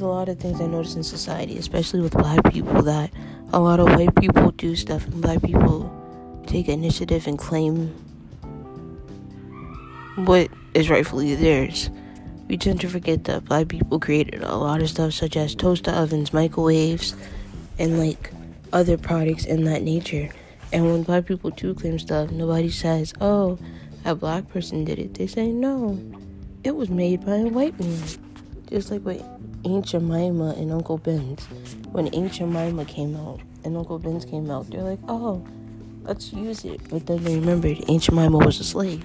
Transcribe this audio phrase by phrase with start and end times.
[0.00, 3.10] a lot of things I notice in society, especially with black people, that
[3.52, 5.90] a lot of white people do stuff and black people
[6.46, 7.88] take initiative and claim
[10.16, 11.90] what is rightfully theirs.
[12.48, 15.92] We tend to forget that black people created a lot of stuff such as toaster
[15.92, 17.14] ovens, microwaves,
[17.78, 18.32] and like
[18.72, 20.28] other products in that nature.
[20.72, 23.58] And when black people do claim stuff, nobody says, oh,
[24.04, 25.14] a black person did it.
[25.14, 25.98] They say, no,
[26.64, 28.02] it was made by a white man.
[28.68, 29.22] Just like with
[29.64, 31.44] Aunt Jemima and Uncle Ben's.
[31.92, 35.46] When Aunt Jemima came out and Uncle Ben's came out, they're like, oh,
[36.02, 36.80] let's use it.
[36.88, 39.04] But then they remembered Aunt Jemima was a slave.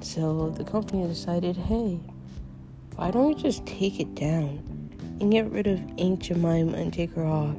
[0.00, 2.00] So the company decided, hey,
[2.96, 7.12] why don't we just take it down and get rid of Aunt Jemima and take
[7.14, 7.56] her off?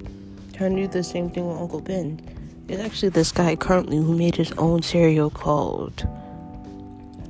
[0.54, 2.20] Trying to do the same thing with Uncle Ben.
[2.66, 6.08] There's actually this guy currently who made his own cereal called,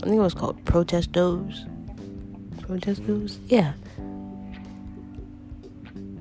[0.02, 1.66] I think it was called Protestos.
[2.61, 3.39] Protestos?
[3.47, 3.73] Yeah.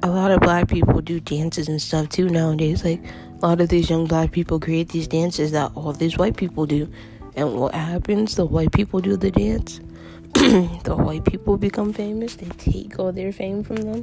[0.04, 2.84] A lot of black people do dances and stuff too nowadays.
[2.84, 3.02] Like,
[3.40, 6.66] a lot of these young black people create these dances that all these white people
[6.66, 6.88] do.
[7.36, 8.34] And what happens?
[8.34, 9.80] The white people do the dance.
[10.34, 12.34] the white people become famous.
[12.34, 14.02] They take all their fame from them.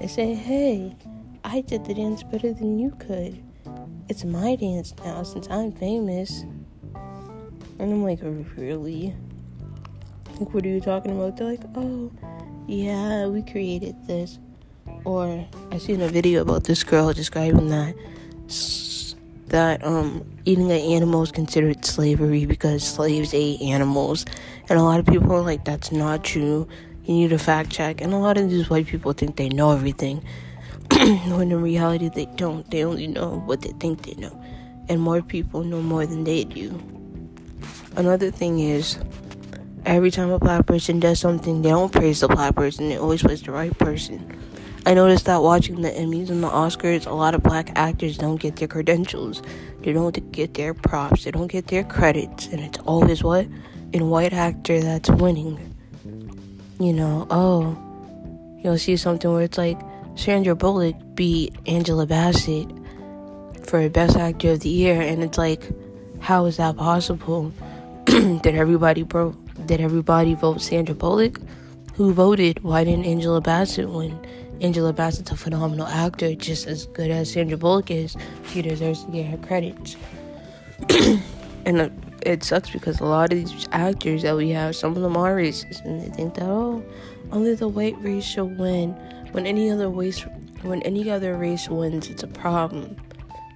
[0.00, 0.96] They say, hey,
[1.44, 3.42] I did the dance better than you could.
[4.08, 6.44] It's my dance now since I'm famous.
[7.78, 8.20] And I'm like,
[8.56, 9.14] really?
[10.40, 11.36] Like, what are you talking about?
[11.36, 12.10] They're like, oh,
[12.66, 14.38] yeah, we created this.
[15.06, 17.94] Or I seen a video about this girl describing that
[19.46, 24.26] that um eating an animal is considered slavery because slaves ate animals,
[24.68, 26.66] and a lot of people are like, that's not true.
[27.04, 29.70] You need a fact check, and a lot of these white people think they know
[29.70, 30.24] everything.
[30.90, 32.68] when in reality they don't.
[32.70, 34.42] They only know what they think they know.
[34.88, 36.80] And more people know more than they do.
[37.94, 38.98] Another thing is,
[39.84, 43.22] every time a black person does something, they don't praise the black person, they always
[43.22, 44.36] praise the right person.
[44.86, 48.36] I noticed that watching the Emmys and the Oscars, a lot of black actors don't
[48.40, 49.42] get their credentials.
[49.80, 51.24] They don't get their props.
[51.24, 52.46] They don't get their credits.
[52.46, 53.48] And it's always what?
[53.92, 55.74] In white actor that's winning.
[56.78, 57.76] You know, oh,
[58.62, 59.78] you'll see something where it's like,
[60.14, 62.70] Sandra Bullock beat Angela Bassett
[63.64, 65.68] for Best Actor of the Year, and it's like,
[66.20, 67.52] how is that possible?
[68.04, 69.32] did everybody bro?
[69.66, 71.40] Did everybody vote Sandra Bullock?
[71.94, 72.62] Who voted?
[72.62, 74.18] Why didn't Angela Bassett win?
[74.60, 78.16] Angela Bassett's a phenomenal actor, just as good as Sandra Bullock is.
[78.52, 79.96] She deserves to get her credits.
[81.66, 81.90] and uh,
[82.22, 85.36] it sucks because a lot of these actors that we have, some of them are
[85.36, 86.82] racist, and they think that oh,
[87.32, 88.90] only the white race should win
[89.32, 90.24] when any other race
[90.62, 92.96] when any other race wins, it's a problem.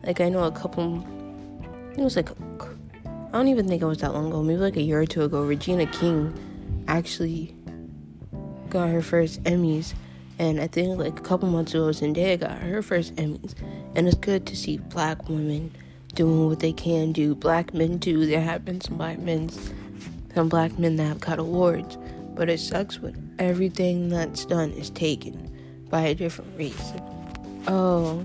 [0.04, 1.04] Like I know a couple,
[1.96, 2.30] it was like
[3.32, 5.22] I don't even think it was that long ago, maybe like a year or two
[5.22, 5.42] ago.
[5.42, 7.54] Regina King actually
[8.68, 9.94] got her first Emmys,
[10.40, 13.54] and I think like a couple months ago, Zendaya got her first Emmys,
[13.94, 15.70] and it's good to see black women
[16.14, 17.34] doing what they can do.
[17.34, 18.24] Black men too.
[18.24, 19.50] There have been some black men,
[20.34, 21.98] some black men that have got awards,
[22.34, 26.94] but it sucks when everything that's done is taken by a different race.
[27.68, 28.24] Oh,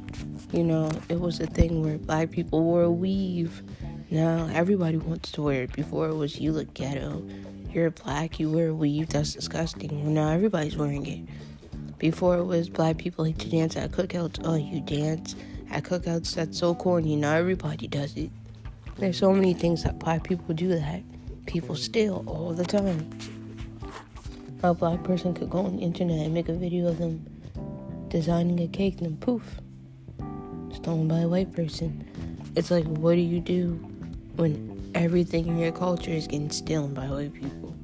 [0.53, 3.61] you know, it was a thing where black people wore a weave.
[4.09, 5.73] Now everybody wants to wear it.
[5.73, 7.27] Before it was you look ghetto.
[7.73, 10.01] You're black, you wear a weave, that's disgusting.
[10.01, 11.27] Well, now everybody's wearing it.
[12.05, 14.39] Before it was black people like to dance at cookouts.
[14.43, 15.35] Oh, you dance
[15.71, 17.15] at cookouts, that's so corny.
[17.15, 18.29] Now everybody does it.
[18.97, 21.01] There's so many things that black people do that
[21.47, 23.09] people steal all the time.
[24.61, 27.25] A black person could go on the internet and make a video of them
[28.09, 29.59] designing a cake, and then poof,
[30.75, 32.07] stolen by a white person.
[32.55, 33.83] It's like, what do you do
[34.35, 37.75] when everything in your culture is getting stolen by white people?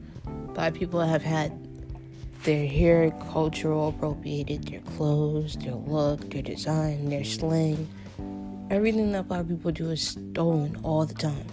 [0.53, 1.60] Black people have had
[2.43, 7.87] their hair cultural appropriated, their clothes, their look, their design, their slang.
[8.69, 11.45] Everything that black people do is stolen all the time.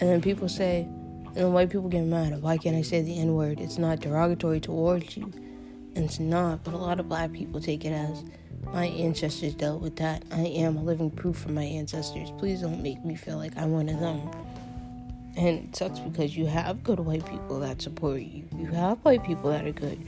[0.00, 2.42] And then people say, and then white people get mad.
[2.42, 3.60] Why can't I say the N word?
[3.60, 5.32] It's not derogatory towards you
[5.96, 8.22] and it's not, but a lot of black people take it as
[8.72, 10.22] my ancestors dealt with that.
[10.30, 12.30] I am a living proof for my ancestors.
[12.38, 14.30] Please don't make me feel like I'm one of them.
[15.36, 18.44] And it sucks because you have good white people that support you.
[18.56, 19.98] You have white people that are good.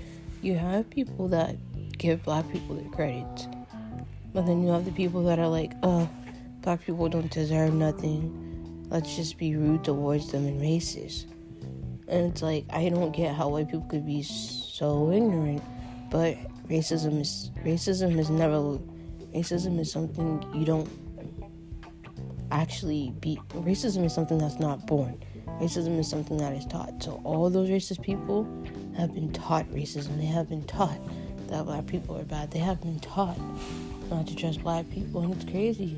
[0.40, 1.56] You have people that
[1.98, 3.46] give black people their credits.
[4.32, 6.08] But then you have the people that are like, oh,
[6.62, 8.86] black people don't deserve nothing.
[8.88, 11.26] Let's just be rude towards them and racist.
[12.08, 15.62] And it's like, I don't get how white people could be so ignorant
[16.10, 16.36] but
[16.69, 18.78] racism is racism is never
[19.34, 20.88] racism is something you don't
[22.50, 25.23] actually be racism is something that's not born
[25.61, 28.45] racism is something that is taught so all those racist people
[28.97, 31.00] have been taught racism they have been taught
[31.49, 32.50] that black people are bad.
[32.50, 33.39] They have been taught
[34.11, 35.97] not to trust black people, and it's crazy.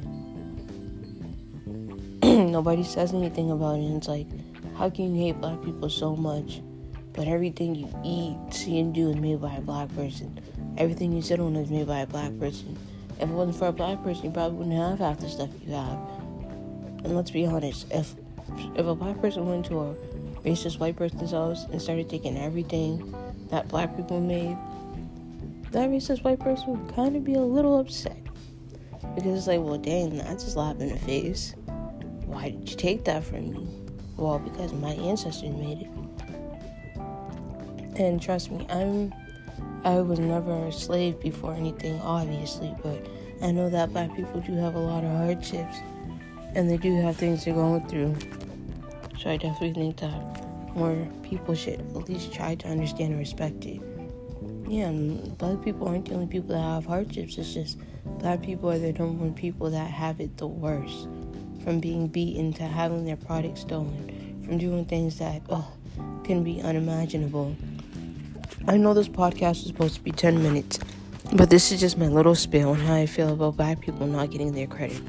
[2.50, 4.26] Nobody says anything about it, and it's like,
[4.76, 6.62] how can you hate black people so much?
[7.12, 10.41] But everything you eat, see, and do is made by a black person.
[10.79, 12.79] Everything you sit on is made by a black person.
[13.19, 15.75] If it wasn't for a black person, you probably wouldn't have half the stuff you
[15.75, 15.99] have.
[17.05, 18.14] And let's be honest, if
[18.75, 19.94] if a black person went to a
[20.44, 23.14] racist white person's house and started taking everything
[23.49, 24.56] that black people made,
[25.73, 28.17] that racist white person would kind of be a little upset.
[29.14, 31.55] Because it's like, well, dang, that's just slap in the face.
[32.26, 33.69] Why did you take that from me?
[34.17, 35.91] Well, because my ancestors made it.
[37.97, 39.12] And trust me, I'm
[39.85, 43.06] I was never a slave before anything, obviously, but
[43.43, 45.79] I know that black people do have a lot of hardships
[46.55, 48.17] and they do have things they're going through.
[49.19, 53.64] So I definitely think that more people should at least try to understand and respect
[53.67, 53.81] it.
[54.69, 54.91] Yeah,
[55.38, 57.37] black people aren't the only people that have hardships.
[57.38, 57.79] It's just
[58.19, 61.08] black people are the number one people that have it the worst.
[61.64, 65.70] From being beaten to having their products stolen, from doing things that oh,
[66.25, 67.55] can be unimaginable.
[68.67, 70.79] I know this podcast is supposed to be 10 minutes,
[71.32, 74.31] but this is just my little spiel on how I feel about black people not
[74.31, 75.02] getting their credit.